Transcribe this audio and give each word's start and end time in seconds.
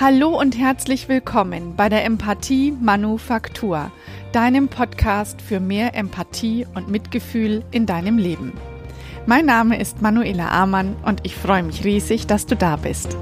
Hallo 0.00 0.30
und 0.30 0.56
herzlich 0.56 1.10
willkommen 1.10 1.76
bei 1.76 1.90
der 1.90 2.06
Empathie 2.06 2.72
Manufaktur, 2.72 3.92
deinem 4.32 4.68
Podcast 4.68 5.42
für 5.42 5.60
mehr 5.60 5.94
Empathie 5.94 6.66
und 6.74 6.88
Mitgefühl 6.88 7.62
in 7.70 7.84
deinem 7.84 8.16
Leben. 8.16 8.54
Mein 9.26 9.44
Name 9.44 9.78
ist 9.78 10.00
Manuela 10.00 10.48
Amann 10.52 10.96
und 11.04 11.20
ich 11.24 11.36
freue 11.36 11.62
mich 11.62 11.84
riesig, 11.84 12.26
dass 12.26 12.46
du 12.46 12.56
da 12.56 12.76
bist. 12.76 13.14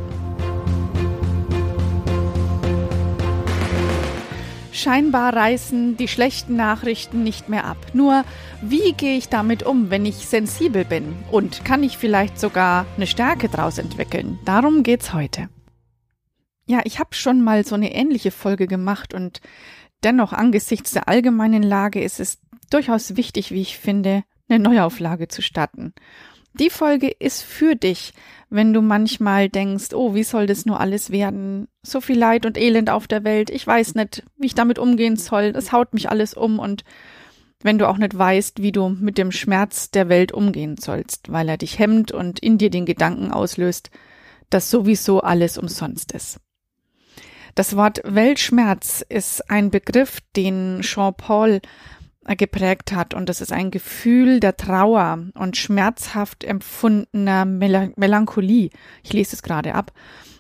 Scheinbar 4.71 5.35
reißen 5.35 5.97
die 5.97 6.07
schlechten 6.07 6.55
Nachrichten 6.55 7.25
nicht 7.25 7.49
mehr 7.49 7.65
ab. 7.65 7.79
Nur, 7.93 8.23
wie 8.63 8.93
gehe 8.93 9.19
ich 9.19 9.29
damit 9.29 9.65
um, 9.65 9.91
wenn 9.91 10.07
ich 10.07 10.29
sensibel 10.29 10.85
bin? 10.85 11.17
Und 11.33 11.65
kann 11.65 11.83
ich 11.83 11.99
vielleicht 11.99 12.39
sogar 12.39 12.87
eine 12.95 13.09
Stärke 13.09 13.49
daraus 13.49 13.79
entwickeln? 13.79 14.39
Darum 14.45 14.85
geht's 14.85 15.13
heute. 15.13 15.49
Ja, 16.69 16.83
ich 16.85 16.99
habe 16.99 17.15
schon 17.15 17.43
mal 17.43 17.65
so 17.65 17.75
eine 17.75 17.95
ähnliche 17.95 18.31
Folge 18.31 18.67
gemacht 18.67 19.15
und 19.15 19.41
dennoch 20.05 20.35
angesichts 20.35 20.93
der 20.93 21.09
allgemeinen 21.09 21.63
Lage 21.63 22.03
ist 22.03 22.21
es 22.21 22.39
durchaus 22.69 23.17
wichtig, 23.17 23.53
wie 23.53 23.63
ich 23.63 23.79
finde, 23.79 24.23
eine 24.51 24.59
Neuauflage 24.59 25.29
zu 25.29 25.41
starten. 25.41 25.95
Die 26.53 26.69
Folge 26.69 27.09
ist 27.09 27.43
für 27.43 27.75
dich, 27.75 28.13
wenn 28.51 28.75
du 28.75 28.83
manchmal 28.83 29.49
denkst, 29.49 29.95
oh, 29.95 30.15
wie 30.15 30.25
soll 30.25 30.47
das 30.47 30.67
nur 30.67 30.79
alles 30.79 31.11
werden? 31.11 31.69
So 31.83 32.03
viel 32.03 32.19
Leid 32.19 32.45
und 32.45 32.59
Elend 32.59 32.91
auf 32.91 33.07
der 33.07 33.25
Welt, 33.25 33.49
ich 33.49 33.67
weiß 33.67 33.95
nicht, 33.95 34.23
wie 34.37 34.47
ich 34.47 34.55
damit 34.55 34.79
umgehen 34.79 35.17
soll, 35.17 35.55
es 35.57 35.73
haut 35.73 35.95
mich 35.95 36.11
alles 36.11 36.35
um 36.35 36.59
und 36.59 36.85
wenn 37.63 37.79
du 37.79 37.89
auch 37.89 37.97
nicht 37.97 38.17
weißt, 38.17 38.61
wie 38.61 38.73
du 38.73 38.91
mit 38.91 39.17
dem 39.17 39.33
Schmerz 39.33 39.91
der 39.91 40.11
Welt 40.11 40.33
umgehen 40.33 40.77
sollst, 40.77 41.33
weil 41.33 41.49
er 41.49 41.57
dich 41.57 41.79
hemmt 41.79 42.13
und 42.13 42.39
in 42.39 42.59
dir 42.59 42.69
den 42.69 42.85
Gedanken 42.85 43.33
auslöst, 43.33 43.91
dass 44.51 44.71
sowieso 44.71 45.21
alles 45.21 45.57
umsonst 45.57 46.13
ist. 46.13 46.41
Das 47.59 47.75
Wort 47.75 48.03
Weltschmerz 48.05 49.05
ist 49.09 49.51
ein 49.51 49.73
Begriff, 49.73 50.21
den 50.37 50.83
Jean-Paul 50.83 51.61
geprägt 52.37 52.93
hat. 52.93 53.15
Und 53.15 53.29
das 53.29 53.41
ist 53.41 53.53
ein 53.53 53.73
Gefühl 53.73 54.39
der 54.39 54.57
Trauer 54.57 55.25
und 55.35 55.57
schmerzhaft 55.57 56.45
empfundener 56.45 57.45
Mel 57.47 57.93
Melancholie. 57.97 58.71
Ich 59.03 59.13
lese 59.13 59.35
es 59.35 59.43
gerade 59.43 59.75
ab, 59.75 59.93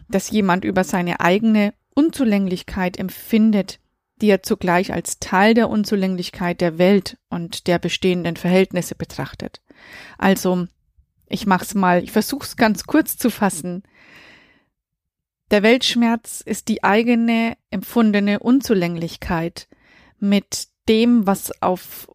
dass 0.08 0.30
jemand 0.30 0.64
über 0.64 0.84
seine 0.84 1.18
eigene 1.18 1.74
Unzulänglichkeit 1.92 2.96
empfindet, 3.00 3.80
die 4.20 4.28
er 4.28 4.44
zugleich 4.44 4.92
als 4.92 5.18
Teil 5.18 5.54
der 5.54 5.70
Unzulänglichkeit 5.70 6.60
der 6.60 6.78
Welt 6.78 7.18
und 7.30 7.66
der 7.66 7.80
bestehenden 7.80 8.36
Verhältnisse 8.36 8.94
betrachtet. 8.94 9.60
Also, 10.18 10.68
ich 11.26 11.48
mach's 11.48 11.74
mal, 11.74 12.00
ich 12.00 12.12
versuch's 12.12 12.56
ganz 12.56 12.84
kurz 12.84 13.16
zu 13.16 13.28
fassen. 13.28 13.82
Der 15.50 15.62
Weltschmerz 15.62 16.42
ist 16.44 16.68
die 16.68 16.84
eigene 16.84 17.56
empfundene 17.70 18.38
Unzulänglichkeit, 18.40 19.66
mit 20.18 20.68
dem, 20.88 21.26
was 21.26 21.62
auf 21.62 22.10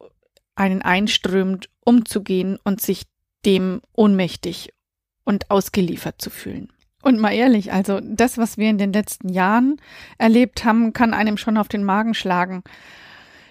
einen 0.56 0.82
einströmt, 0.82 1.70
umzugehen 1.84 2.60
und 2.64 2.80
sich 2.80 3.04
dem 3.46 3.82
ohnmächtig 3.94 4.74
und 5.24 5.50
ausgeliefert 5.50 6.22
zu 6.22 6.30
fühlen. 6.30 6.72
Und 7.02 7.20
mal 7.20 7.34
ehrlich, 7.34 7.74
also 7.74 8.00
das, 8.02 8.38
was 8.38 8.58
wir 8.58 8.70
in 8.70 8.78
den 8.78 8.94
letzten 8.94 9.30
Jahren 9.30 9.82
erlebt 10.18 10.64
haben, 10.64 10.94
kann 10.94 11.14
einem 11.14 11.38
schon 11.38 11.58
auf 11.58 11.68
den 11.68 11.84
Magen 11.84 12.14
schlagen. 12.14 12.64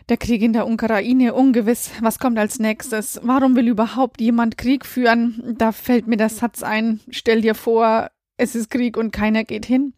Der 0.09 0.17
Krieg 0.17 0.43
in 0.43 0.53
der 0.53 0.67
Ukraine, 0.67 1.35
ungewiss, 1.35 1.91
was 2.01 2.19
kommt 2.19 2.39
als 2.39 2.59
nächstes? 2.59 3.21
Warum 3.23 3.55
will 3.57 3.69
überhaupt 3.69 4.21
jemand 4.21 4.59
Krieg 4.59 4.87
führen? 4.87 5.55
Da 5.59 5.73
fällt 5.73 6.07
mir 6.07 6.17
der 6.17 6.29
Satz 6.29 6.63
ein, 6.63 7.01
stell 7.11 7.43
dir 7.43 7.55
vor, 7.55 8.11
es 8.43 8.55
ist 8.57 8.71
Krieg 8.71 8.97
und 8.97 9.13
keiner 9.13 9.45
geht 9.45 9.67
hin. 9.67 9.95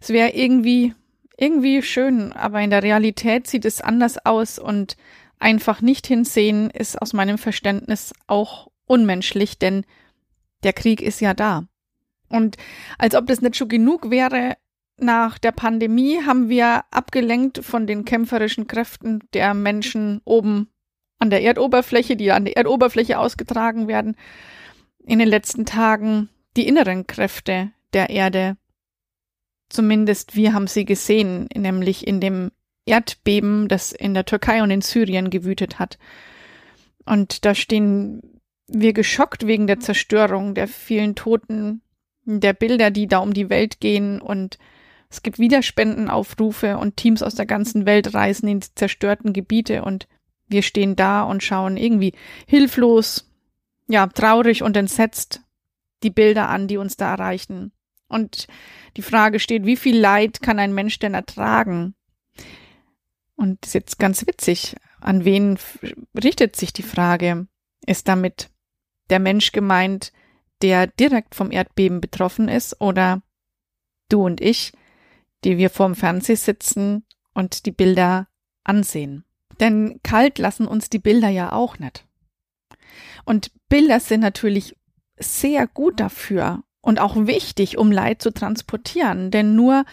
Es 0.00 0.08
wäre 0.08 0.30
irgendwie 0.30 0.94
irgendwie 1.36 1.82
schön, 1.82 2.32
aber 2.32 2.60
in 2.60 2.70
der 2.70 2.82
Realität 2.82 3.46
sieht 3.46 3.64
es 3.64 3.80
anders 3.80 4.24
aus 4.24 4.58
und 4.58 4.96
einfach 5.38 5.80
nicht 5.80 6.06
hinsehen 6.06 6.70
ist 6.70 7.00
aus 7.00 7.12
meinem 7.12 7.38
Verständnis 7.38 8.12
auch 8.26 8.68
unmenschlich, 8.86 9.58
denn 9.58 9.84
der 10.64 10.72
Krieg 10.72 11.00
ist 11.00 11.20
ja 11.20 11.34
da. 11.34 11.68
Und 12.28 12.56
als 12.98 13.14
ob 13.14 13.26
das 13.26 13.40
nicht 13.40 13.56
schon 13.56 13.68
genug 13.68 14.10
wäre, 14.10 14.56
nach 14.96 15.38
der 15.38 15.52
Pandemie 15.52 16.20
haben 16.26 16.48
wir 16.48 16.84
abgelenkt 16.90 17.64
von 17.64 17.86
den 17.86 18.04
kämpferischen 18.04 18.66
Kräften 18.66 19.20
der 19.32 19.54
Menschen 19.54 20.20
oben 20.24 20.68
an 21.20 21.30
der 21.30 21.42
Erdoberfläche, 21.42 22.16
die 22.16 22.32
an 22.32 22.46
der 22.46 22.56
Erdoberfläche 22.56 23.18
ausgetragen 23.18 23.86
werden, 23.86 24.16
in 25.06 25.20
den 25.20 25.28
letzten 25.28 25.66
Tagen 25.66 26.28
die 26.58 26.66
inneren 26.66 27.06
Kräfte 27.06 27.70
der 27.92 28.10
Erde. 28.10 28.56
Zumindest 29.70 30.34
wir 30.34 30.52
haben 30.52 30.66
sie 30.66 30.84
gesehen, 30.84 31.48
nämlich 31.54 32.06
in 32.06 32.20
dem 32.20 32.50
Erdbeben, 32.84 33.68
das 33.68 33.92
in 33.92 34.12
der 34.12 34.24
Türkei 34.24 34.62
und 34.62 34.70
in 34.70 34.80
Syrien 34.80 35.30
gewütet 35.30 35.78
hat. 35.78 35.98
Und 37.06 37.44
da 37.44 37.54
stehen 37.54 38.40
wir 38.66 38.92
geschockt 38.92 39.46
wegen 39.46 39.66
der 39.66 39.80
Zerstörung, 39.80 40.54
der 40.54 40.68
vielen 40.68 41.14
Toten, 41.14 41.80
der 42.24 42.52
Bilder, 42.52 42.90
die 42.90 43.06
da 43.06 43.18
um 43.18 43.32
die 43.32 43.50
Welt 43.50 43.80
gehen. 43.80 44.20
Und 44.20 44.58
es 45.10 45.22
gibt 45.22 45.38
Widerspendenaufrufe 45.38 46.76
und 46.76 46.96
Teams 46.96 47.22
aus 47.22 47.34
der 47.34 47.46
ganzen 47.46 47.86
Welt 47.86 48.14
reisen 48.14 48.48
in 48.48 48.60
die 48.60 48.74
zerstörten 48.74 49.32
Gebiete. 49.32 49.84
Und 49.84 50.08
wir 50.48 50.62
stehen 50.62 50.96
da 50.96 51.22
und 51.22 51.42
schauen 51.42 51.76
irgendwie 51.76 52.14
hilflos, 52.46 53.30
ja, 53.86 54.06
traurig 54.08 54.62
und 54.62 54.76
entsetzt 54.76 55.42
die 56.02 56.10
Bilder 56.10 56.48
an, 56.48 56.68
die 56.68 56.76
uns 56.76 56.96
da 56.96 57.12
erreichen. 57.12 57.72
Und 58.08 58.46
die 58.96 59.02
Frage 59.02 59.38
steht, 59.38 59.66
wie 59.66 59.76
viel 59.76 59.98
Leid 59.98 60.40
kann 60.40 60.58
ein 60.58 60.74
Mensch 60.74 60.98
denn 60.98 61.14
ertragen? 61.14 61.94
Und 63.36 63.58
das 63.60 63.70
ist 63.70 63.74
jetzt 63.74 63.98
ganz 63.98 64.26
witzig. 64.26 64.76
An 65.00 65.24
wen 65.24 65.58
richtet 66.20 66.56
sich 66.56 66.72
die 66.72 66.82
Frage? 66.82 67.46
Ist 67.86 68.08
damit 68.08 68.50
der 69.10 69.20
Mensch 69.20 69.52
gemeint, 69.52 70.12
der 70.62 70.86
direkt 70.86 71.34
vom 71.34 71.50
Erdbeben 71.50 72.00
betroffen 72.00 72.48
ist 72.48 72.80
oder 72.80 73.22
du 74.08 74.24
und 74.24 74.40
ich, 74.40 74.72
die 75.44 75.56
wir 75.56 75.70
vorm 75.70 75.94
Fernseher 75.94 76.36
sitzen 76.36 77.04
und 77.32 77.66
die 77.66 77.70
Bilder 77.70 78.28
ansehen? 78.64 79.24
Denn 79.60 80.00
kalt 80.02 80.38
lassen 80.38 80.66
uns 80.66 80.90
die 80.90 80.98
Bilder 80.98 81.28
ja 81.28 81.52
auch 81.52 81.78
nicht. 81.78 82.06
Und 83.24 83.52
Bilder 83.68 84.00
sind 84.00 84.20
natürlich 84.20 84.77
sehr 85.20 85.66
gut 85.66 86.00
dafür, 86.00 86.62
und 86.80 87.00
auch 87.00 87.16
wichtig, 87.26 87.76
um 87.76 87.92
Leid 87.92 88.22
zu 88.22 88.32
transportieren. 88.32 89.30
Denn 89.30 89.54
nur 89.54 89.84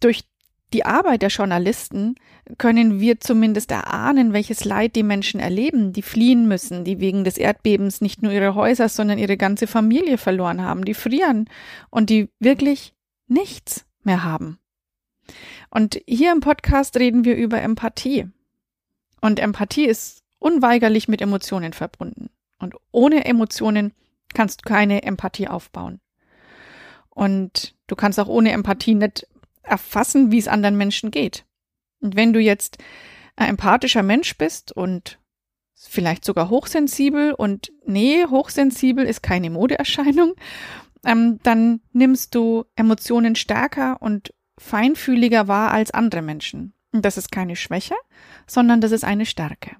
durch 0.00 0.24
die 0.72 0.84
Arbeit 0.84 1.22
der 1.22 1.30
Journalisten 1.30 2.14
können 2.58 3.00
wir 3.00 3.20
zumindest 3.20 3.70
erahnen, 3.70 4.32
welches 4.32 4.64
Leid 4.64 4.96
die 4.96 5.02
Menschen 5.02 5.40
erleben, 5.40 5.92
die 5.92 6.02
fliehen 6.02 6.46
müssen, 6.46 6.84
die 6.84 7.00
wegen 7.00 7.24
des 7.24 7.38
Erdbebens 7.38 8.00
nicht 8.00 8.22
nur 8.22 8.30
ihre 8.30 8.54
Häuser, 8.54 8.88
sondern 8.88 9.18
ihre 9.18 9.36
ganze 9.36 9.66
Familie 9.66 10.18
verloren 10.18 10.62
haben, 10.62 10.84
die 10.84 10.94
frieren 10.94 11.48
und 11.90 12.10
die 12.10 12.28
wirklich 12.38 12.94
nichts 13.26 13.84
mehr 14.04 14.22
haben. 14.22 14.58
Und 15.70 16.00
hier 16.06 16.30
im 16.30 16.40
Podcast 16.40 16.96
reden 16.98 17.24
wir 17.24 17.36
über 17.36 17.60
Empathie. 17.60 18.28
Und 19.20 19.40
Empathie 19.40 19.86
ist 19.86 20.22
unweigerlich 20.38 21.08
mit 21.08 21.20
Emotionen 21.20 21.72
verbunden. 21.72 22.30
Und 22.58 22.76
ohne 22.92 23.24
Emotionen 23.24 23.92
kannst 24.34 24.62
du 24.62 24.68
keine 24.68 25.02
Empathie 25.02 25.48
aufbauen. 25.48 26.00
Und 27.10 27.74
du 27.86 27.96
kannst 27.96 28.20
auch 28.20 28.28
ohne 28.28 28.52
Empathie 28.52 28.94
nicht 28.94 29.26
erfassen, 29.62 30.30
wie 30.30 30.38
es 30.38 30.48
anderen 30.48 30.76
Menschen 30.76 31.10
geht. 31.10 31.44
Und 32.00 32.16
wenn 32.16 32.32
du 32.32 32.40
jetzt 32.40 32.78
ein 33.36 33.50
empathischer 33.50 34.02
Mensch 34.02 34.36
bist 34.36 34.72
und 34.72 35.18
vielleicht 35.74 36.24
sogar 36.24 36.50
hochsensibel 36.50 37.32
und 37.32 37.72
nee, 37.86 38.24
hochsensibel 38.24 39.04
ist 39.04 39.22
keine 39.22 39.50
Modeerscheinung, 39.50 40.34
ähm, 41.04 41.38
dann 41.42 41.80
nimmst 41.92 42.34
du 42.34 42.64
Emotionen 42.76 43.36
stärker 43.36 44.02
und 44.02 44.34
feinfühliger 44.58 45.46
wahr 45.46 45.70
als 45.70 45.92
andere 45.92 46.22
Menschen. 46.22 46.74
Und 46.92 47.04
das 47.04 47.16
ist 47.16 47.30
keine 47.30 47.54
Schwäche, 47.54 47.94
sondern 48.46 48.80
das 48.80 48.92
ist 48.92 49.04
eine 49.04 49.26
Stärke. 49.26 49.76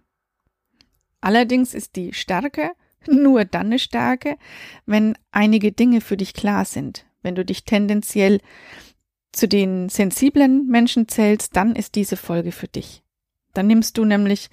Allerdings 1.21 1.75
ist 1.75 1.97
die 1.97 2.12
Stärke 2.12 2.73
nur 3.06 3.45
dann 3.45 3.67
eine 3.67 3.79
Stärke, 3.79 4.37
wenn 4.87 5.17
einige 5.31 5.73
Dinge 5.73 6.00
für 6.00 6.17
dich 6.17 6.35
klar 6.35 6.65
sind, 6.65 7.06
wenn 7.23 7.35
du 7.35 7.45
dich 7.45 7.65
tendenziell 7.65 8.41
zu 9.33 9.47
den 9.47 9.89
sensiblen 9.89 10.67
Menschen 10.67 11.09
zählst, 11.09 11.55
dann 11.56 11.77
ist 11.77 11.95
diese 11.95 12.17
Folge 12.17 12.53
für 12.53 12.69
dich. 12.69 13.03
Dann 13.55 13.67
nimmst 13.67 13.99
du 13.99 14.05
nämlich 14.05 14.50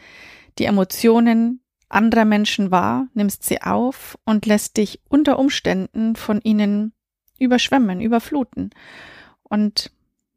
die 0.57 0.65
Emotionen 0.65 1.61
anderer 1.89 2.25
Menschen 2.25 2.71
wahr, 2.71 3.07
nimmst 3.13 3.43
sie 3.43 3.61
auf 3.61 4.17
und 4.25 4.45
lässt 4.45 4.77
dich 4.77 5.01
unter 5.07 5.39
Umständen 5.39 6.15
von 6.15 6.41
ihnen 6.41 6.93
überschwemmen, 7.39 8.01
überfluten. 8.01 8.71
Und 9.43 9.91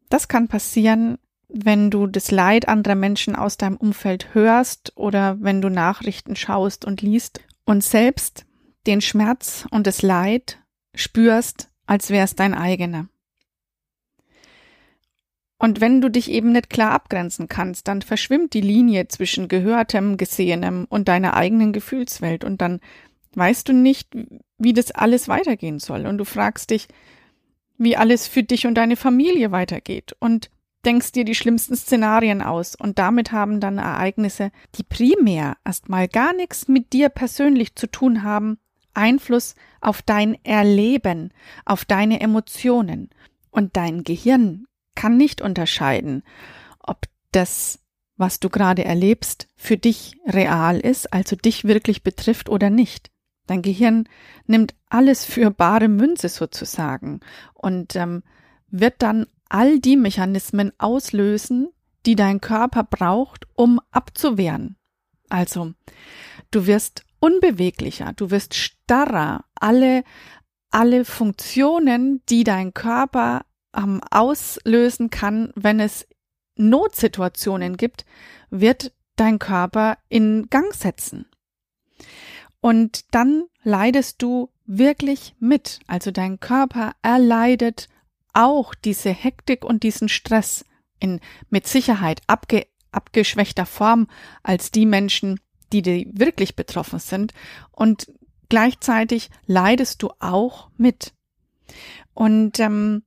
das 0.08 0.28
kann 0.28 0.48
passieren, 0.48 1.18
wenn 1.48 1.90
du 1.90 2.06
das 2.06 2.30
Leid 2.30 2.68
anderer 2.68 2.94
Menschen 2.94 3.34
aus 3.34 3.56
deinem 3.56 3.76
Umfeld 3.76 4.34
hörst 4.34 4.92
oder 4.96 5.40
wenn 5.40 5.62
du 5.62 5.70
Nachrichten 5.70 6.36
schaust 6.36 6.84
und 6.84 7.00
liest 7.00 7.40
und 7.68 7.84
selbst 7.84 8.46
den 8.86 9.02
Schmerz 9.02 9.66
und 9.70 9.86
das 9.86 10.00
Leid 10.00 10.58
spürst 10.94 11.68
als 11.84 12.08
wär's 12.08 12.34
dein 12.34 12.54
eigener. 12.54 13.08
Und 15.58 15.82
wenn 15.82 16.00
du 16.00 16.08
dich 16.08 16.30
eben 16.30 16.52
nicht 16.52 16.70
klar 16.70 16.92
abgrenzen 16.92 17.46
kannst, 17.46 17.86
dann 17.86 18.00
verschwimmt 18.00 18.54
die 18.54 18.62
Linie 18.62 19.08
zwischen 19.08 19.48
Gehörtem, 19.48 20.16
Gesehenem 20.16 20.86
und 20.88 21.08
deiner 21.08 21.34
eigenen 21.34 21.74
Gefühlswelt 21.74 22.42
und 22.42 22.62
dann 22.62 22.80
weißt 23.34 23.68
du 23.68 23.74
nicht, 23.74 24.08
wie 24.56 24.72
das 24.72 24.90
alles 24.92 25.28
weitergehen 25.28 25.78
soll 25.78 26.06
und 26.06 26.16
du 26.16 26.24
fragst 26.24 26.70
dich, 26.70 26.88
wie 27.76 27.98
alles 27.98 28.28
für 28.28 28.44
dich 28.44 28.66
und 28.66 28.76
deine 28.76 28.96
Familie 28.96 29.52
weitergeht 29.52 30.16
und 30.20 30.48
denkst 30.84 31.12
dir 31.12 31.24
die 31.24 31.34
schlimmsten 31.34 31.76
Szenarien 31.76 32.42
aus 32.42 32.74
und 32.74 32.98
damit 32.98 33.32
haben 33.32 33.60
dann 33.60 33.78
Ereignisse, 33.78 34.50
die 34.76 34.82
primär 34.82 35.56
erstmal 35.64 36.08
gar 36.08 36.32
nichts 36.32 36.68
mit 36.68 36.92
dir 36.92 37.08
persönlich 37.08 37.74
zu 37.74 37.86
tun 37.88 38.22
haben, 38.22 38.58
Einfluss 38.94 39.54
auf 39.80 40.02
dein 40.02 40.42
Erleben, 40.44 41.32
auf 41.64 41.84
deine 41.84 42.20
Emotionen. 42.20 43.10
Und 43.50 43.76
dein 43.76 44.04
Gehirn 44.04 44.66
kann 44.94 45.16
nicht 45.16 45.40
unterscheiden, 45.40 46.22
ob 46.80 47.06
das, 47.32 47.80
was 48.16 48.40
du 48.40 48.48
gerade 48.48 48.84
erlebst, 48.84 49.48
für 49.56 49.76
dich 49.76 50.16
real 50.26 50.78
ist, 50.78 51.12
also 51.12 51.36
dich 51.36 51.64
wirklich 51.64 52.02
betrifft 52.02 52.48
oder 52.48 52.70
nicht. 52.70 53.10
Dein 53.46 53.62
Gehirn 53.62 54.08
nimmt 54.46 54.74
alles 54.88 55.24
für 55.24 55.50
bare 55.50 55.88
Münze 55.88 56.28
sozusagen 56.28 57.20
und 57.54 57.96
ähm, 57.96 58.22
wird 58.68 58.96
dann 58.98 59.26
all 59.48 59.78
die 59.80 59.96
Mechanismen 59.96 60.72
auslösen, 60.78 61.68
die 62.06 62.16
dein 62.16 62.40
Körper 62.40 62.84
braucht, 62.84 63.46
um 63.54 63.80
abzuwehren. 63.90 64.76
Also, 65.28 65.72
du 66.50 66.66
wirst 66.66 67.04
unbeweglicher, 67.20 68.12
du 68.14 68.30
wirst 68.30 68.54
starrer, 68.54 69.44
alle, 69.54 70.04
alle 70.70 71.04
Funktionen, 71.04 72.22
die 72.28 72.44
dein 72.44 72.72
Körper 72.72 73.44
ähm, 73.76 74.00
auslösen 74.10 75.10
kann, 75.10 75.52
wenn 75.54 75.80
es 75.80 76.06
Notsituationen 76.56 77.76
gibt, 77.76 78.04
wird 78.50 78.92
dein 79.16 79.38
Körper 79.38 79.98
in 80.08 80.48
Gang 80.50 80.72
setzen. 80.74 81.26
Und 82.60 83.14
dann 83.14 83.44
leidest 83.62 84.22
du 84.22 84.50
wirklich 84.66 85.34
mit. 85.38 85.80
Also 85.86 86.10
dein 86.10 86.40
Körper 86.40 86.92
erleidet 87.02 87.88
auch 88.32 88.74
diese 88.74 89.10
Hektik 89.10 89.64
und 89.64 89.82
diesen 89.82 90.08
Stress 90.08 90.64
in 91.00 91.20
mit 91.50 91.66
Sicherheit 91.66 92.20
abge, 92.26 92.66
abgeschwächter 92.92 93.66
Form 93.66 94.08
als 94.42 94.70
die 94.70 94.86
Menschen, 94.86 95.40
die, 95.72 95.82
die 95.82 96.10
wirklich 96.12 96.56
betroffen 96.56 96.98
sind. 96.98 97.32
Und 97.70 98.12
gleichzeitig 98.48 99.30
leidest 99.46 100.02
du 100.02 100.10
auch 100.18 100.70
mit. 100.76 101.12
Und 102.14 102.58
ähm, 102.58 103.02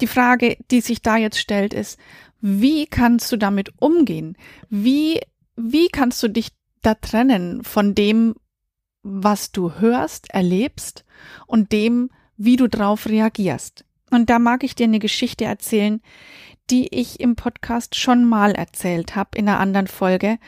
die 0.00 0.06
Frage, 0.06 0.56
die 0.70 0.80
sich 0.80 1.02
da 1.02 1.16
jetzt 1.16 1.38
stellt, 1.38 1.74
ist, 1.74 1.98
wie 2.40 2.86
kannst 2.86 3.30
du 3.32 3.36
damit 3.36 3.72
umgehen? 3.80 4.36
Wie, 4.68 5.20
wie 5.56 5.88
kannst 5.88 6.22
du 6.22 6.28
dich 6.28 6.52
da 6.82 6.94
trennen 6.94 7.62
von 7.62 7.94
dem, 7.94 8.34
was 9.02 9.52
du 9.52 9.74
hörst, 9.74 10.30
erlebst 10.30 11.04
und 11.46 11.72
dem, 11.72 12.10
wie 12.36 12.56
du 12.56 12.68
drauf 12.68 13.06
reagierst? 13.06 13.84
Und 14.10 14.30
da 14.30 14.38
mag 14.38 14.64
ich 14.64 14.74
dir 14.74 14.84
eine 14.84 14.98
Geschichte 14.98 15.44
erzählen, 15.44 16.00
die 16.70 16.94
ich 16.94 17.20
im 17.20 17.36
Podcast 17.36 17.96
schon 17.96 18.24
mal 18.24 18.52
erzählt 18.52 19.16
habe 19.16 19.30
in 19.36 19.48
einer 19.48 19.58
anderen 19.60 19.86
Folge. 19.86 20.38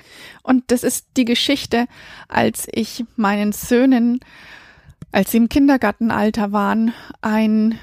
Und 0.42 0.70
das 0.70 0.84
ist 0.84 1.08
die 1.16 1.24
Geschichte, 1.24 1.86
als 2.28 2.68
ich 2.70 3.04
meinen 3.16 3.52
Söhnen, 3.52 4.20
als 5.10 5.32
sie 5.32 5.38
im 5.38 5.48
Kindergartenalter 5.48 6.52
waren, 6.52 6.92
ein 7.20 7.78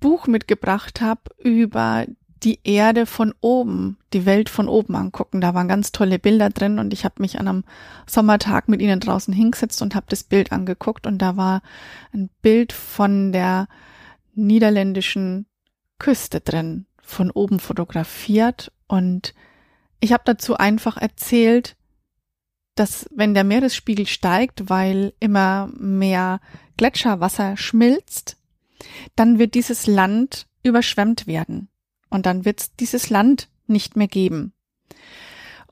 Buch 0.00 0.26
mitgebracht 0.26 1.00
habe 1.00 1.22
über 1.38 2.06
die 2.42 2.60
Erde 2.62 3.06
von 3.06 3.32
oben, 3.40 3.96
die 4.12 4.26
Welt 4.26 4.50
von 4.50 4.68
oben 4.68 4.96
angucken. 4.96 5.40
Da 5.40 5.54
waren 5.54 5.68
ganz 5.68 5.92
tolle 5.92 6.18
Bilder 6.18 6.50
drin 6.50 6.78
und 6.78 6.92
ich 6.92 7.04
habe 7.04 7.22
mich 7.22 7.40
an 7.40 7.48
einem 7.48 7.64
Sommertag 8.06 8.68
mit 8.68 8.82
ihnen 8.82 9.00
draußen 9.00 9.32
hingesetzt 9.32 9.80
und 9.80 9.94
habe 9.94 10.06
das 10.10 10.24
Bild 10.24 10.52
angeguckt 10.52 11.06
und 11.06 11.18
da 11.18 11.36
war 11.36 11.62
ein 12.12 12.28
Bild 12.42 12.72
von 12.72 13.32
der 13.32 13.66
niederländischen 14.34 15.46
Küste 15.98 16.40
drin, 16.40 16.86
von 17.02 17.30
oben 17.30 17.60
fotografiert 17.60 18.72
und 18.88 19.34
ich 20.00 20.12
habe 20.12 20.22
dazu 20.26 20.56
einfach 20.56 20.96
erzählt, 20.96 21.76
dass 22.74 23.08
wenn 23.10 23.34
der 23.34 23.44
Meeresspiegel 23.44 24.06
steigt, 24.06 24.68
weil 24.68 25.14
immer 25.20 25.70
mehr 25.78 26.40
Gletscherwasser 26.76 27.56
schmilzt, 27.56 28.36
dann 29.16 29.38
wird 29.38 29.54
dieses 29.54 29.86
Land 29.86 30.46
überschwemmt 30.62 31.26
werden. 31.26 31.68
Und 32.10 32.26
dann 32.26 32.44
wird 32.44 32.60
es 32.60 32.76
dieses 32.76 33.10
Land 33.10 33.48
nicht 33.66 33.96
mehr 33.96 34.08
geben. 34.08 34.52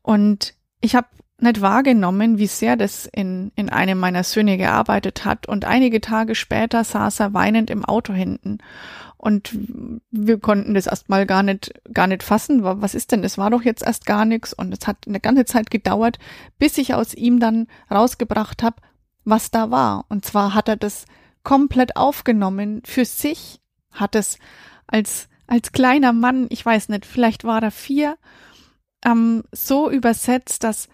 Und 0.01 0.55
ich 0.81 0.95
habe 0.95 1.09
nicht 1.43 1.61
wahrgenommen, 1.61 2.39
wie 2.39 2.47
sehr 2.47 2.77
das 2.77 3.07
in, 3.07 3.53
in 3.57 3.69
einem 3.69 3.99
meiner 3.99 4.25
Söhne 4.25 4.57
gearbeitet 4.57 5.25
hat. 5.25 5.49
Und 5.49 5.65
einige 5.65 6.01
Tage 6.01 6.35
später 6.35 6.85
saß 6.85 7.21
er 7.21 7.35
weinend 7.35 7.71
im 7.71 7.85
Auto 7.85 8.13
hinten. 8.13 8.59
Und 9.17 9.57
wir 10.11 10.41
konnten 10.41 10.75
das 10.75 10.89
erstmal 10.89 11.27
gar 11.27 11.43
nicht, 11.43 11.73
gar 11.93 12.09
nicht 12.09 12.23
fassen. 12.23 12.65
Was 12.65 12.95
ist 12.95 13.13
denn? 13.13 13.23
Es 13.23 13.39
war 13.39 13.51
doch 13.51 13.63
jetzt 13.63 13.85
erst 13.85 14.07
gar 14.07 14.25
nichts. 14.25 14.53
Und 14.53 14.73
es 14.73 14.87
hat 14.87 14.97
eine 15.07 15.21
ganze 15.21 15.45
Zeit 15.45 15.71
gedauert, 15.71 16.19
bis 16.59 16.79
ich 16.79 16.95
aus 16.95 17.15
ihm 17.15 17.39
dann 17.39 17.69
rausgebracht 17.91 18.63
habe, 18.63 18.77
was 19.25 19.51
da 19.51 19.71
war. 19.71 20.07
Und 20.09 20.25
zwar 20.25 20.55
hat 20.55 20.69
er 20.69 20.77
das 20.77 21.07
komplett 21.45 21.97
aufgenommen 21.97 22.83
für 22.85 23.05
sich, 23.05 23.61
hat 23.91 24.15
es 24.15 24.39
als, 24.87 25.29
als 25.47 25.73
kleiner 25.73 26.13
Mann, 26.13 26.47
ich 26.51 26.65
weiß 26.65 26.89
nicht, 26.89 27.07
vielleicht 27.07 27.45
war 27.45 27.63
er 27.63 27.71
vier, 27.71 28.17
ähm, 29.05 29.43
so 29.53 29.91
übersetzt, 29.91 30.65
dass, 30.65 30.89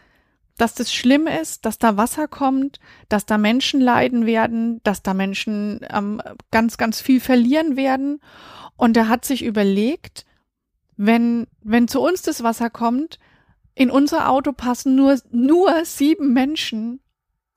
dass 0.58 0.74
das 0.74 0.92
schlimm 0.92 1.26
ist, 1.26 1.64
dass 1.64 1.78
da 1.78 1.96
Wasser 1.96 2.28
kommt, 2.28 2.78
dass 3.08 3.24
da 3.24 3.38
Menschen 3.38 3.80
leiden 3.80 4.26
werden, 4.26 4.80
dass 4.82 5.02
da 5.02 5.14
Menschen 5.14 5.80
ähm, 5.90 6.20
ganz, 6.50 6.76
ganz 6.76 7.00
viel 7.00 7.20
verlieren 7.20 7.76
werden. 7.76 8.20
Und 8.76 8.96
er 8.96 9.08
hat 9.08 9.24
sich 9.24 9.44
überlegt, 9.44 10.26
wenn, 10.96 11.46
wenn 11.62 11.88
zu 11.88 12.00
uns 12.00 12.22
das 12.22 12.42
Wasser 12.42 12.70
kommt, 12.70 13.18
in 13.74 13.90
unser 13.90 14.28
Auto 14.28 14.52
passen 14.52 14.96
nur, 14.96 15.16
nur 15.30 15.84
sieben 15.84 16.32
Menschen, 16.32 17.00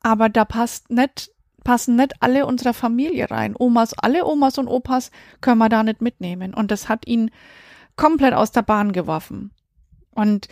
aber 0.02 0.30
da 0.30 0.46
passt 0.46 0.92
nicht 0.92 1.32
passen 1.64 1.96
nicht 1.96 2.14
alle 2.22 2.46
unserer 2.46 2.74
Familie 2.74 3.30
rein. 3.30 3.56
Omas, 3.58 3.94
alle 3.94 4.26
Omas 4.26 4.58
und 4.58 4.68
Opas 4.68 5.12
können 5.42 5.60
wir 5.60 5.70
da 5.70 5.84
nicht 5.84 6.02
mitnehmen. 6.02 6.54
Und 6.54 6.72
das 6.72 6.90
hat 6.90 7.08
ihn 7.08 7.32
komplett 7.96 8.34
aus 8.34 8.52
der 8.52 8.64
Bahn 8.64 8.92
geworfen. 8.92 9.52
Und 10.12 10.48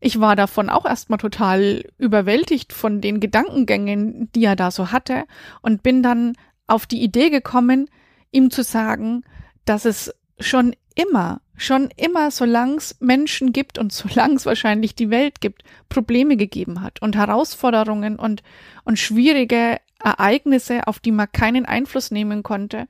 ich 0.00 0.20
war 0.20 0.36
davon 0.36 0.70
auch 0.70 0.84
erstmal 0.84 1.18
total 1.18 1.84
überwältigt 1.98 2.72
von 2.72 3.00
den 3.00 3.20
Gedankengängen, 3.20 4.30
die 4.32 4.44
er 4.44 4.56
da 4.56 4.70
so 4.70 4.92
hatte 4.92 5.24
und 5.60 5.82
bin 5.82 6.02
dann 6.02 6.34
auf 6.66 6.86
die 6.86 7.02
Idee 7.02 7.30
gekommen, 7.30 7.88
ihm 8.30 8.50
zu 8.50 8.62
sagen, 8.62 9.24
dass 9.64 9.84
es 9.84 10.14
schon 10.38 10.74
immer, 10.94 11.40
schon 11.56 11.90
immer, 11.96 12.30
solange 12.30 12.76
es 12.76 12.96
Menschen 13.00 13.52
gibt 13.52 13.78
und 13.78 13.92
solange 13.92 14.34
es 14.34 14.46
wahrscheinlich 14.46 14.94
die 14.94 15.10
Welt 15.10 15.40
gibt, 15.40 15.62
Probleme 15.88 16.36
gegeben 16.36 16.80
hat 16.80 17.02
und 17.02 17.16
Herausforderungen 17.16 18.16
und, 18.16 18.42
und 18.84 18.98
schwierige 18.98 19.78
Ereignisse, 20.02 20.86
auf 20.86 21.00
die 21.00 21.12
man 21.12 21.30
keinen 21.32 21.66
Einfluss 21.66 22.10
nehmen 22.10 22.44
konnte. 22.44 22.86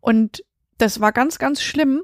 Und 0.00 0.44
das 0.76 1.00
war 1.00 1.12
ganz, 1.12 1.38
ganz 1.38 1.62
schlimm. 1.62 2.02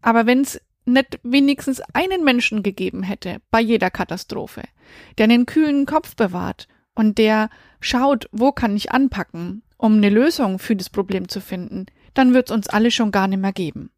Aber 0.00 0.24
wenn 0.24 0.40
es 0.40 0.60
nicht 0.84 1.20
wenigstens 1.22 1.80
einen 1.92 2.24
Menschen 2.24 2.62
gegeben 2.62 3.02
hätte 3.02 3.38
bei 3.50 3.60
jeder 3.60 3.90
Katastrophe, 3.90 4.62
der 5.18 5.24
einen 5.24 5.46
kühlen 5.46 5.86
Kopf 5.86 6.16
bewahrt 6.16 6.68
und 6.94 7.18
der 7.18 7.50
schaut, 7.80 8.28
wo 8.32 8.52
kann 8.52 8.76
ich 8.76 8.92
anpacken, 8.92 9.62
um 9.76 9.94
eine 9.94 10.10
Lösung 10.10 10.58
für 10.58 10.76
das 10.76 10.90
Problem 10.90 11.28
zu 11.28 11.40
finden, 11.40 11.86
dann 12.14 12.34
wird's 12.34 12.50
uns 12.50 12.68
alle 12.68 12.90
schon 12.90 13.12
gar 13.12 13.28
nicht 13.28 13.40
mehr 13.40 13.52
geben. 13.52 13.90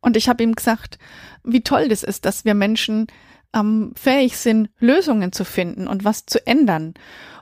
Und 0.00 0.16
ich 0.16 0.28
habe 0.28 0.42
ihm 0.42 0.54
gesagt, 0.54 0.98
wie 1.44 1.62
toll 1.62 1.88
das 1.88 2.02
ist, 2.02 2.24
dass 2.24 2.44
wir 2.44 2.54
Menschen 2.54 3.06
ähm, 3.54 3.92
fähig 3.96 4.36
sind, 4.36 4.70
Lösungen 4.78 5.32
zu 5.32 5.44
finden 5.44 5.86
und 5.86 6.04
was 6.04 6.26
zu 6.26 6.46
ändern. 6.46 6.94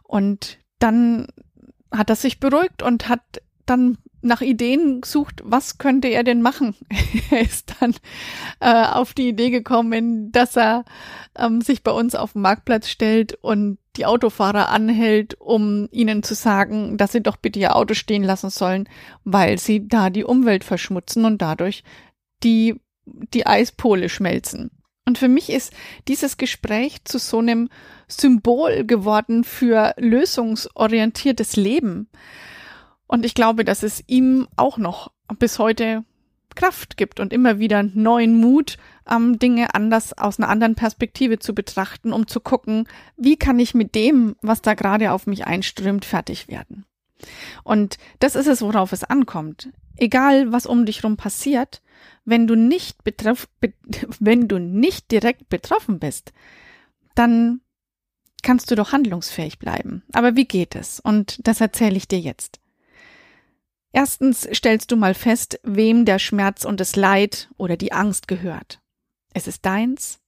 Und 0.03 0.59
dann 0.79 1.29
hat 1.93 2.11
er 2.11 2.17
sich 2.17 2.41
beruhigt 2.41 2.83
und 2.83 3.09
hat 3.09 3.23
dann 3.67 3.99
nach 4.29 4.41
Ideen 4.41 5.01
gesucht, 5.01 5.43
was 5.45 5.79
könnte 5.79 6.09
er 6.09 6.23
denn 6.23 6.43
machen. 6.43 6.77
er 7.31 7.41
ist 7.41 7.75
dann 7.81 7.95
äh, 8.61 8.85
auf 8.85 9.15
die 9.15 9.29
Idee 9.29 9.51
gekommen, 9.51 10.31
dass 10.31 10.57
er 10.57 10.85
ähm, 11.37 11.61
sich 11.61 11.83
bei 11.83 11.91
uns 11.91 12.15
auf 12.15 12.35
den 12.35 12.43
Marktplatz 12.43 12.89
stellt 12.89 13.35
und 13.43 13.79
die 13.97 14.07
Autofahrer 14.07 14.69
anhält, 14.69 15.41
um 15.41 15.89
ihnen 15.91 16.23
zu 16.23 16.35
sagen, 16.35 16.97
dass 16.97 17.13
sie 17.13 17.23
doch 17.23 17.37
bitte 17.37 17.59
ihr 17.59 17.75
Auto 17.75 17.95
stehen 17.95 18.23
lassen 18.23 18.51
sollen, 18.51 18.89
weil 19.25 19.59
sie 19.59 19.89
da 19.89 20.11
die 20.11 20.25
Umwelt 20.25 20.63
verschmutzen 20.63 21.25
und 21.25 21.43
dadurch 21.43 21.83
die, 22.45 22.81
die 23.07 23.47
Eispole 23.47 24.09
schmelzen. 24.09 24.71
Und 25.05 25.17
für 25.17 25.29
mich 25.29 25.51
ist 25.51 25.73
dieses 26.07 26.37
Gespräch 26.37 27.03
zu 27.05 27.19
so 27.19 27.39
einem 27.39 27.71
Symbol 28.09 28.85
geworden 28.85 29.43
für 29.43 29.95
lösungsorientiertes 29.97 31.57
Leben. 31.57 32.11
Und 33.09 33.25
ich 33.27 33.35
glaube, 33.35 33.65
dass 33.65 33.83
es 33.83 34.05
ihm 34.07 34.47
auch 34.55 34.79
noch 34.79 35.11
bis 35.39 35.59
heute 35.59 36.05
Kraft 36.55 36.97
gibt 36.97 37.21
und 37.21 37.33
immer 37.33 37.59
wieder 37.59 37.83
neuen 37.83 38.37
Mut, 38.37 38.79
ähm, 39.09 39.39
Dinge 39.39 39.75
anders 39.75 40.17
aus 40.17 40.39
einer 40.39 40.49
anderen 40.49 40.75
Perspektive 40.75 41.39
zu 41.39 41.55
betrachten, 41.55 42.13
um 42.13 42.27
zu 42.27 42.41
gucken, 42.41 42.87
wie 43.17 43.37
kann 43.37 43.59
ich 43.59 43.75
mit 43.75 43.95
dem, 43.95 44.37
was 44.43 44.63
da 44.63 44.75
gerade 44.75 45.13
auf 45.13 45.27
mich 45.27 45.47
einströmt, 45.47 46.05
fertig 46.05 46.49
werden. 46.49 46.85
Und 47.65 47.97
das 48.21 48.35
ist 48.37 48.47
es, 48.47 48.63
worauf 48.63 48.93
es 48.93 49.05
ankommt. 49.05 49.71
Egal, 49.97 50.53
was 50.53 50.67
um 50.67 50.87
dich 50.87 51.03
rum 51.03 51.17
passiert, 51.17 51.83
wenn 52.25 52.47
du 52.47 52.55
nicht 52.55 53.05
betreff, 53.05 53.49
be, 53.61 53.73
wenn 54.21 54.49
du 54.49 54.59
nicht 54.59 55.11
direkt 55.11 55.49
betroffen 55.49 55.99
bist, 55.99 56.33
dann 57.15 57.61
kannst 58.43 58.71
du 58.71 58.75
doch 58.75 58.93
handlungsfähig 58.93 59.59
bleiben. 59.59 60.03
Aber 60.13 60.37
wie 60.37 60.45
geht 60.45 60.77
es? 60.77 61.01
Und 61.01 61.41
das 61.47 61.61
erzähle 61.61 61.97
ich 61.97 62.07
dir 62.07 62.21
jetzt. 62.21 62.61
Erstens 63.93 64.49
stellst 64.53 64.91
du 64.93 64.97
mal 64.97 65.15
fest, 65.15 65.61
wem 65.63 66.05
der 66.05 66.19
Schmerz 66.19 66.65
und 66.65 66.81
das 66.81 66.97
Leid 66.97 67.49
oder 67.57 67.77
die 67.77 67.93
Angst 67.93 68.29
gehört. 68.29 68.81
Ist 69.35 69.49
es 69.49 69.61
deins? 69.61 70.21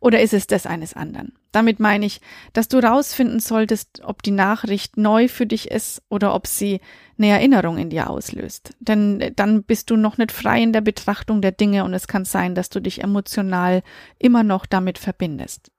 Oder 0.00 0.20
ist 0.20 0.34
es 0.34 0.46
das 0.46 0.66
eines 0.66 0.94
anderen? 0.94 1.32
Damit 1.50 1.80
meine 1.80 2.04
ich, 2.04 2.20
dass 2.52 2.68
du 2.68 2.78
rausfinden 2.78 3.40
solltest, 3.40 4.02
ob 4.04 4.22
die 4.22 4.30
Nachricht 4.30 4.96
neu 4.96 5.28
für 5.28 5.46
dich 5.46 5.70
ist 5.70 6.02
oder 6.08 6.34
ob 6.34 6.46
sie 6.46 6.80
eine 7.18 7.28
Erinnerung 7.28 7.78
in 7.78 7.90
dir 7.90 8.10
auslöst. 8.10 8.74
Denn 8.80 9.32
dann 9.36 9.64
bist 9.64 9.90
du 9.90 9.96
noch 9.96 10.18
nicht 10.18 10.32
frei 10.32 10.62
in 10.62 10.72
der 10.72 10.80
Betrachtung 10.82 11.40
der 11.40 11.52
Dinge 11.52 11.84
und 11.84 11.94
es 11.94 12.06
kann 12.06 12.24
sein, 12.24 12.54
dass 12.54 12.68
du 12.68 12.80
dich 12.80 13.02
emotional 13.02 13.82
immer 14.18 14.42
noch 14.42 14.66
damit 14.66 14.98
verbindest. 14.98 15.70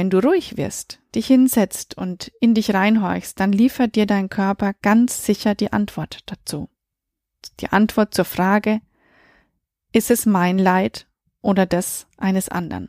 Wenn 0.00 0.08
du 0.08 0.20
ruhig 0.20 0.56
wirst, 0.56 0.98
dich 1.14 1.26
hinsetzt 1.26 1.94
und 1.94 2.32
in 2.40 2.54
dich 2.54 2.72
reinhorchst, 2.72 3.38
dann 3.38 3.52
liefert 3.52 3.96
dir 3.96 4.06
dein 4.06 4.30
Körper 4.30 4.72
ganz 4.80 5.26
sicher 5.26 5.54
die 5.54 5.74
Antwort 5.74 6.20
dazu. 6.24 6.70
Die 7.60 7.68
Antwort 7.68 8.14
zur 8.14 8.24
Frage, 8.24 8.80
ist 9.92 10.10
es 10.10 10.24
mein 10.24 10.56
Leid 10.56 11.06
oder 11.42 11.66
das 11.66 12.06
eines 12.16 12.48
anderen? 12.48 12.88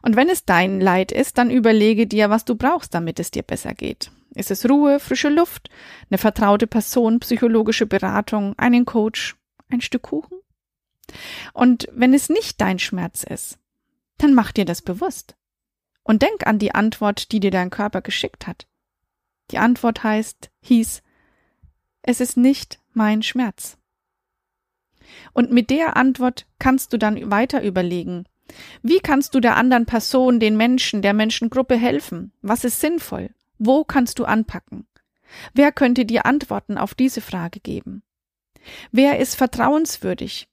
Und 0.00 0.16
wenn 0.16 0.30
es 0.30 0.46
dein 0.46 0.80
Leid 0.80 1.12
ist, 1.12 1.36
dann 1.36 1.50
überlege 1.50 2.06
dir, 2.06 2.30
was 2.30 2.46
du 2.46 2.54
brauchst, 2.54 2.94
damit 2.94 3.20
es 3.20 3.30
dir 3.30 3.42
besser 3.42 3.74
geht. 3.74 4.10
Ist 4.34 4.50
es 4.50 4.66
Ruhe, 4.66 5.00
frische 5.00 5.28
Luft, 5.28 5.68
eine 6.08 6.16
vertraute 6.16 6.66
Person, 6.66 7.20
psychologische 7.20 7.84
Beratung, 7.84 8.58
einen 8.58 8.86
Coach, 8.86 9.36
ein 9.68 9.82
Stück 9.82 10.04
Kuchen? 10.04 10.38
Und 11.52 11.88
wenn 11.92 12.14
es 12.14 12.30
nicht 12.30 12.58
dein 12.58 12.78
Schmerz 12.78 13.22
ist, 13.22 13.58
dann 14.16 14.32
mach 14.32 14.52
dir 14.52 14.64
das 14.64 14.80
bewusst. 14.80 15.36
Und 16.04 16.22
denk 16.22 16.46
an 16.46 16.58
die 16.58 16.74
Antwort, 16.74 17.32
die 17.32 17.40
dir 17.40 17.50
dein 17.50 17.70
Körper 17.70 18.02
geschickt 18.02 18.46
hat. 18.46 18.66
Die 19.50 19.58
Antwort 19.58 20.02
heißt, 20.02 20.50
hieß, 20.62 21.02
es 22.02 22.20
ist 22.20 22.36
nicht 22.36 22.80
mein 22.92 23.22
Schmerz. 23.22 23.78
Und 25.32 25.52
mit 25.52 25.70
der 25.70 25.96
Antwort 25.96 26.46
kannst 26.58 26.92
du 26.92 26.98
dann 26.98 27.30
weiter 27.30 27.62
überlegen, 27.62 28.26
wie 28.82 29.00
kannst 29.00 29.34
du 29.34 29.40
der 29.40 29.56
anderen 29.56 29.86
Person, 29.86 30.40
den 30.40 30.56
Menschen, 30.56 31.02
der 31.02 31.14
Menschengruppe 31.14 31.76
helfen? 31.76 32.32
Was 32.42 32.64
ist 32.64 32.80
sinnvoll? 32.80 33.30
Wo 33.58 33.84
kannst 33.84 34.18
du 34.18 34.24
anpacken? 34.24 34.86
Wer 35.54 35.72
könnte 35.72 36.04
dir 36.04 36.26
Antworten 36.26 36.76
auf 36.76 36.94
diese 36.94 37.20
Frage 37.20 37.60
geben? 37.60 38.02
Wer 38.90 39.18
ist 39.18 39.36
vertrauenswürdig? 39.36 40.48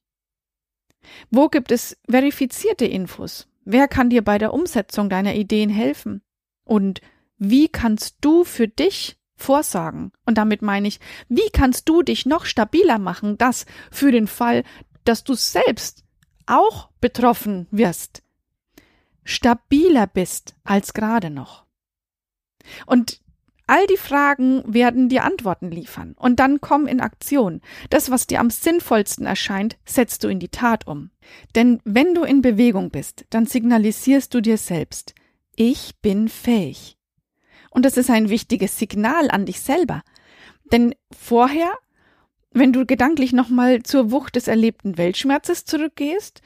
Wo 1.29 1.49
gibt 1.49 1.71
es 1.71 1.97
verifizierte 2.09 2.85
Infos? 2.85 3.48
Wer 3.65 3.87
kann 3.87 4.09
dir 4.09 4.23
bei 4.23 4.37
der 4.37 4.53
Umsetzung 4.53 5.09
deiner 5.09 5.35
Ideen 5.35 5.69
helfen? 5.69 6.21
Und 6.63 7.01
wie 7.37 7.67
kannst 7.67 8.17
du 8.21 8.43
für 8.43 8.67
dich 8.67 9.17
vorsorgen? 9.35 10.11
Und 10.25 10.37
damit 10.37 10.61
meine 10.61 10.87
ich, 10.87 10.99
wie 11.27 11.49
kannst 11.51 11.87
du 11.87 12.01
dich 12.01 12.25
noch 12.25 12.45
stabiler 12.45 12.99
machen, 12.99 13.37
dass 13.37 13.65
für 13.91 14.11
den 14.11 14.27
Fall, 14.27 14.63
dass 15.03 15.23
du 15.23 15.33
selbst 15.33 16.03
auch 16.45 16.89
betroffen 16.99 17.67
wirst, 17.71 18.23
stabiler 19.23 20.07
bist 20.07 20.55
als 20.63 20.93
gerade 20.93 21.29
noch? 21.29 21.65
Und 22.85 23.21
All 23.69 23.85
die 23.85 23.97
Fragen 23.97 24.63
werden 24.65 25.09
dir 25.09 25.23
Antworten 25.23 25.69
liefern. 25.69 26.15
Und 26.17 26.39
dann 26.39 26.59
komm 26.59 26.87
in 26.87 26.99
Aktion. 26.99 27.61
Das, 27.91 28.09
was 28.09 28.25
dir 28.25 28.39
am 28.39 28.49
sinnvollsten 28.49 29.27
erscheint, 29.27 29.77
setzt 29.85 30.23
du 30.23 30.27
in 30.27 30.39
die 30.39 30.49
Tat 30.49 30.87
um. 30.87 31.11
Denn 31.53 31.79
wenn 31.83 32.15
du 32.15 32.23
in 32.23 32.41
Bewegung 32.41 32.89
bist, 32.89 33.25
dann 33.29 33.45
signalisierst 33.45 34.33
du 34.33 34.41
dir 34.41 34.57
selbst, 34.57 35.13
ich 35.55 36.01
bin 36.01 36.29
fähig. 36.29 36.97
Und 37.69 37.85
das 37.85 37.95
ist 37.95 38.09
ein 38.09 38.29
wichtiges 38.29 38.79
Signal 38.79 39.29
an 39.29 39.45
dich 39.45 39.61
selber. 39.61 40.01
Denn 40.71 40.95
vorher, 41.15 41.71
wenn 42.49 42.73
du 42.73 42.87
gedanklich 42.87 43.33
nochmal 43.33 43.83
zur 43.83 44.09
Wucht 44.09 44.35
des 44.35 44.47
erlebten 44.47 44.97
Weltschmerzes 44.97 45.65
zurückgehst, 45.65 46.41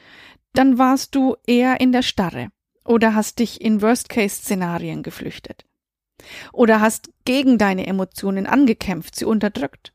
dann 0.52 0.78
warst 0.78 1.16
du 1.16 1.38
eher 1.48 1.80
in 1.80 1.94
der 1.94 2.02
Starre 2.02 2.50
oder 2.84 3.16
hast 3.16 3.40
dich 3.40 3.62
in 3.62 3.82
Worst-Case-Szenarien 3.82 5.04
geflüchtet. 5.04 5.64
Oder 6.52 6.82
hast 6.82 7.10
gegen 7.26 7.58
deine 7.58 7.88
Emotionen 7.88 8.46
angekämpft, 8.46 9.16
sie 9.16 9.26
unterdrückt. 9.26 9.94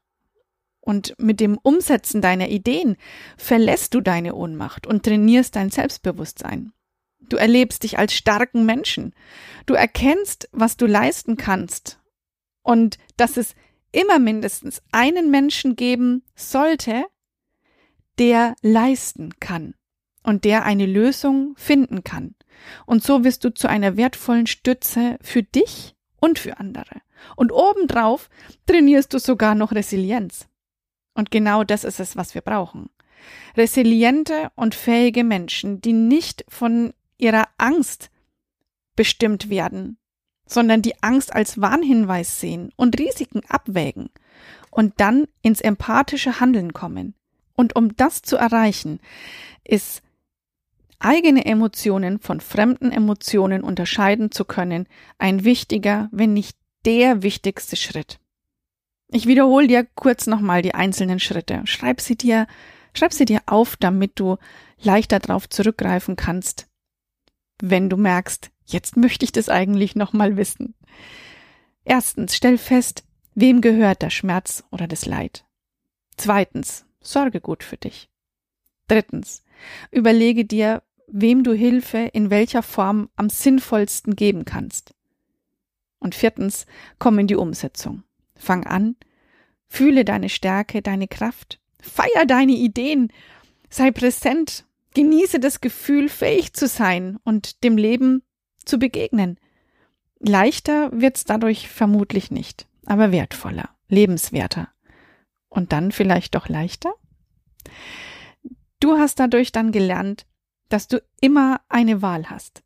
Und 0.80 1.14
mit 1.18 1.40
dem 1.40 1.58
Umsetzen 1.58 2.22
deiner 2.22 2.48
Ideen 2.48 2.96
verlässt 3.37 3.94
du 3.94 4.00
deine 4.00 4.34
Ohnmacht 4.34 4.87
und 4.87 5.04
trainierst 5.04 5.56
dein 5.56 5.70
Selbstbewusstsein. 5.70 6.72
Du 7.28 7.37
erlebst 7.37 7.82
dich 7.82 7.98
als 7.98 8.14
starken 8.14 8.64
Menschen. 8.64 9.14
Du 9.66 9.75
erkennst, 9.75 10.48
was 10.52 10.76
du 10.76 10.87
leisten 10.87 11.37
kannst. 11.37 12.00
Und 12.62 12.98
dass 13.16 13.37
es 13.37 13.54
immer 13.92 14.18
mindestens 14.18 14.82
einen 14.92 15.30
Menschen 15.30 15.76
geben 15.76 16.22
sollte, 16.34 17.04
der 18.18 18.54
leisten 18.62 19.34
kann 19.40 19.75
und 20.22 20.44
der 20.44 20.64
eine 20.64 20.87
Lösung 20.87 21.54
finden 21.56 22.02
kann. 22.02 22.34
Und 22.87 23.02
so 23.02 23.25
wirst 23.25 23.44
du 23.44 23.54
zu 23.54 23.68
einer 23.68 23.96
wertvollen 23.96 24.46
Stütze 24.46 25.18
für 25.22 25.42
dich 25.42 25.94
und 26.20 26.38
für 26.38 26.58
andere. 26.58 27.00
Und 27.37 27.52
obendrauf 27.52 28.28
trainierst 28.66 29.12
du 29.12 29.18
sogar 29.18 29.54
noch 29.54 29.72
Resilienz. 29.72 30.46
Und 31.14 31.30
genau 31.30 31.64
das 31.64 31.84
ist 31.84 32.00
es, 32.00 32.16
was 32.16 32.34
wir 32.34 32.42
brauchen. 32.42 32.90
Resiliente 33.56 34.50
und 34.54 34.75
fähige 34.75 35.25
Menschen, 35.25 35.80
die 35.80 35.92
nicht 35.92 36.44
von 36.48 36.94
ihrer 37.18 37.48
Angst 37.56 38.10
bestimmt 38.94 39.50
werden, 39.50 39.98
sondern 40.46 40.82
die 40.82 41.02
Angst 41.02 41.32
als 41.32 41.60
Warnhinweis 41.60 42.40
sehen 42.40 42.72
und 42.76 42.98
Risiken 42.98 43.42
abwägen 43.48 44.10
und 44.70 44.94
dann 45.00 45.26
ins 45.42 45.60
empathische 45.60 46.40
Handeln 46.40 46.72
kommen. 46.72 47.14
Und 47.54 47.75
um 47.75 47.96
das 47.96 48.22
zu 48.22 48.37
erreichen, 48.37 49.00
ist 49.64 50.02
eigene 51.00 51.45
Emotionen 51.45 52.19
von 52.19 52.40
fremden 52.40 52.90
Emotionen 52.90 53.62
unterscheiden 53.62 54.31
zu 54.31 54.45
können, 54.45 54.87
ein 55.19 55.45
wichtiger, 55.45 56.09
wenn 56.12 56.33
nicht 56.33 56.57
der 56.85 57.23
wichtigste 57.23 57.76
Schritt. 57.76 58.19
Ich 59.11 59.26
wiederhole 59.26 59.69
dir 59.69 59.87
kurz 59.95 60.26
nochmal 60.26 60.62
die 60.62 60.75
einzelnen 60.75 61.19
Schritte. 61.19 61.62
Schreib 61.64 62.00
sie 62.00 62.17
dir, 62.17 62.47
schreib 62.95 63.12
sie 63.12 63.25
dir 63.25 63.40
auf, 63.47 63.76
damit 63.76 64.12
du 64.21 64.37
leichter 64.81 65.19
darauf 65.19 65.49
zurückgreifen 65.49 66.17
kannst, 66.17 66.69
wenn 67.61 67.88
du 67.88 67.97
merkst, 67.97 68.50
jetzt 68.67 68.97
möchte 68.97 69.25
ich 69.25 69.33
das 69.33 69.49
eigentlich 69.49 69.97
nochmal 69.97 70.37
wissen. 70.37 70.75
Erstens, 71.85 72.37
stell 72.37 72.59
fest, 72.59 73.05
wem 73.35 73.61
gehört 73.61 74.02
der 74.02 74.11
Schmerz 74.11 74.64
oder 74.71 74.87
das 74.87 75.07
Leid. 75.07 75.47
Zweitens, 76.17 76.85
sorge 77.00 77.40
gut 77.40 77.64
für 77.64 77.76
dich. 77.76 78.11
Drittens, 78.88 79.43
überlege 79.90 80.45
dir, 80.45 80.83
wem 81.10 81.42
du 81.42 81.52
Hilfe 81.52 81.98
in 82.12 82.30
welcher 82.30 82.62
Form 82.62 83.08
am 83.16 83.30
sinnvollsten 83.30 84.16
geben 84.16 84.44
kannst. 84.44 84.94
Und 85.98 86.14
viertens, 86.14 86.66
komm 86.98 87.18
in 87.18 87.26
die 87.26 87.36
Umsetzung. 87.36 88.04
Fang 88.36 88.64
an, 88.64 88.96
fühle 89.66 90.04
deine 90.04 90.28
Stärke, 90.28 90.82
deine 90.82 91.08
Kraft, 91.08 91.60
feier 91.80 92.24
deine 92.26 92.52
Ideen, 92.52 93.12
sei 93.68 93.90
präsent, 93.90 94.64
genieße 94.94 95.40
das 95.40 95.60
Gefühl, 95.60 96.08
fähig 96.08 96.52
zu 96.52 96.66
sein 96.66 97.18
und 97.24 97.64
dem 97.64 97.76
Leben 97.76 98.22
zu 98.64 98.78
begegnen. 98.78 99.38
Leichter 100.20 100.90
wird's 100.92 101.24
dadurch 101.24 101.68
vermutlich 101.68 102.30
nicht, 102.30 102.66
aber 102.86 103.12
wertvoller, 103.12 103.70
lebenswerter. 103.88 104.68
Und 105.48 105.72
dann 105.72 105.92
vielleicht 105.92 106.34
doch 106.34 106.48
leichter? 106.48 106.92
Du 108.80 108.98
hast 108.98 109.18
dadurch 109.18 109.50
dann 109.52 109.72
gelernt, 109.72 110.26
dass 110.68 110.88
du 110.88 111.02
immer 111.20 111.60
eine 111.68 112.02
Wahl 112.02 112.30
hast 112.30 112.62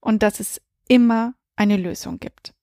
und 0.00 0.22
dass 0.22 0.40
es 0.40 0.60
immer 0.88 1.34
eine 1.56 1.76
Lösung 1.76 2.18
gibt. 2.18 2.54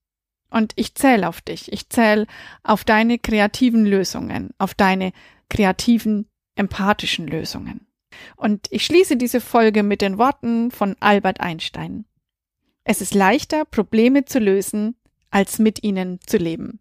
Und 0.49 0.73
ich 0.75 0.95
zähle 0.95 1.27
auf 1.27 1.41
dich, 1.41 1.71
ich 1.71 1.89
zähle 1.89 2.25
auf 2.63 2.83
deine 2.83 3.19
kreativen 3.19 3.85
Lösungen, 3.85 4.49
auf 4.57 4.73
deine 4.73 5.11
kreativen, 5.49 6.27
empathischen 6.55 7.27
Lösungen. 7.27 7.87
Und 8.35 8.67
ich 8.71 8.85
schließe 8.85 9.17
diese 9.17 9.41
Folge 9.41 9.83
mit 9.83 10.01
den 10.01 10.17
Worten 10.17 10.71
von 10.71 10.95
Albert 10.99 11.39
Einstein. 11.39 12.05
Es 12.83 13.01
ist 13.01 13.13
leichter, 13.13 13.65
Probleme 13.65 14.25
zu 14.25 14.39
lösen, 14.39 14.95
als 15.29 15.59
mit 15.59 15.83
ihnen 15.83 16.19
zu 16.25 16.37
leben. 16.37 16.79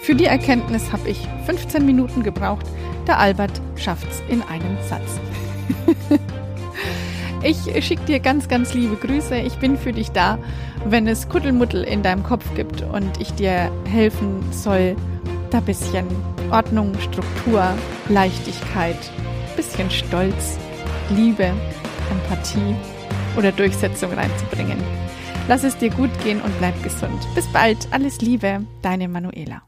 Für 0.00 0.14
die 0.14 0.26
Erkenntnis 0.26 0.92
habe 0.92 1.08
ich 1.08 1.26
15 1.46 1.86
Minuten 1.86 2.22
gebraucht. 2.22 2.66
Der 3.06 3.18
Albert 3.18 3.60
schafft's 3.76 4.22
in 4.28 4.42
einem 4.42 4.76
Satz. 4.82 5.18
ich 7.46 7.84
schicke 7.84 8.04
dir 8.04 8.20
ganz, 8.20 8.48
ganz 8.48 8.74
liebe 8.74 8.96
Grüße. 8.96 9.36
Ich 9.36 9.56
bin 9.58 9.78
für 9.78 9.92
dich 9.92 10.10
da, 10.10 10.38
wenn 10.84 11.06
es 11.06 11.28
Kuddelmuddel 11.28 11.84
in 11.84 12.02
deinem 12.02 12.22
Kopf 12.22 12.44
gibt 12.54 12.82
und 12.82 13.20
ich 13.20 13.32
dir 13.34 13.70
helfen 13.84 14.42
soll, 14.52 14.96
da 15.50 15.60
bisschen 15.60 16.06
Ordnung, 16.50 16.92
Struktur, 16.98 17.64
Leichtigkeit, 18.08 18.98
bisschen 19.56 19.90
Stolz, 19.90 20.58
Liebe, 21.10 21.52
Empathie 22.10 22.74
oder 23.36 23.52
Durchsetzung 23.52 24.12
reinzubringen. 24.12 24.78
Lass 25.48 25.62
es 25.62 25.76
dir 25.76 25.90
gut 25.90 26.10
gehen 26.24 26.40
und 26.40 26.58
bleib 26.58 26.82
gesund. 26.82 27.26
Bis 27.36 27.46
bald. 27.52 27.78
Alles 27.92 28.20
Liebe, 28.20 28.62
deine 28.82 29.08
Manuela. 29.08 29.62